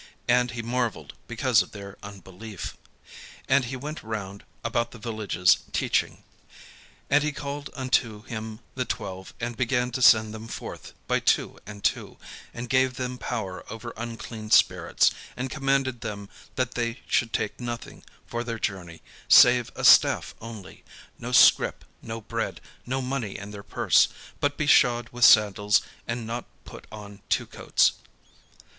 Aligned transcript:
And 0.27 0.49
he 0.49 0.63
marvelled 0.63 1.13
because 1.27 1.61
of 1.61 1.73
their 1.73 1.95
unbelief. 2.01 2.75
And 3.47 3.65
he 3.65 3.75
went 3.75 4.01
round 4.01 4.43
about 4.63 4.89
the 4.89 4.97
villages, 4.97 5.57
teaching. 5.73 6.23
And 7.07 7.23
he 7.23 7.31
called 7.31 7.69
unto 7.75 8.23
him 8.23 8.61
the 8.73 8.83
twelve, 8.83 9.31
and 9.39 9.55
began 9.55 9.91
to 9.91 10.01
send 10.01 10.33
them 10.33 10.47
forth 10.47 10.93
by 11.05 11.19
two 11.19 11.59
and 11.67 11.83
two; 11.83 12.17
and 12.51 12.67
gave 12.67 12.95
them 12.95 13.19
power 13.19 13.63
over 13.71 13.93
unclean 13.95 14.49
spirits; 14.49 15.11
and 15.37 15.51
commanded 15.51 16.01
them 16.01 16.29
that 16.55 16.71
they 16.73 17.01
should 17.05 17.31
take 17.31 17.59
nothing 17.59 18.01
for 18.25 18.43
their 18.43 18.57
journey, 18.57 19.03
save 19.27 19.71
a 19.75 19.83
staff 19.83 20.33
only; 20.41 20.83
no 21.19 21.31
scrip, 21.31 21.85
no 22.01 22.21
bread, 22.21 22.59
no 22.87 23.03
money 23.03 23.37
in 23.37 23.51
their 23.51 23.61
purse: 23.61 24.07
but 24.39 24.57
be 24.57 24.65
shod 24.65 25.09
with 25.09 25.25
sandals; 25.25 25.83
and 26.07 26.25
not 26.25 26.45
put 26.65 26.87
on 26.91 27.21
two 27.29 27.45
coats. 27.45 27.91